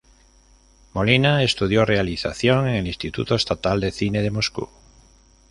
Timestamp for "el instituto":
2.73-3.35